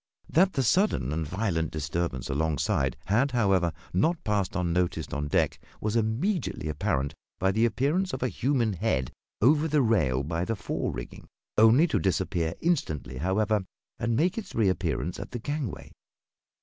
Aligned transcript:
That 0.27 0.53
the 0.53 0.63
sudden 0.63 1.13
and 1.13 1.27
violent 1.27 1.69
disturbance 1.69 2.27
alongside 2.27 2.97
had, 3.05 3.33
however, 3.33 3.71
not 3.93 4.23
passed 4.23 4.55
unnoticed 4.55 5.13
on 5.13 5.27
deck 5.27 5.59
was 5.79 5.95
immediately 5.95 6.69
apparent 6.69 7.13
by 7.37 7.51
the 7.51 7.65
appearance 7.65 8.11
of 8.11 8.23
a 8.23 8.27
human 8.27 8.73
head 8.73 9.11
over 9.43 9.67
the 9.67 9.83
rail 9.83 10.23
by 10.23 10.43
the 10.43 10.55
fore 10.55 10.91
rigging, 10.91 11.27
only 11.55 11.85
to 11.85 11.99
disappear 11.99 12.55
instantly, 12.61 13.17
however, 13.19 13.63
and 13.99 14.15
make 14.15 14.39
its 14.39 14.55
reappearance 14.55 15.19
at 15.19 15.29
the 15.29 15.37
gangway. 15.39 15.91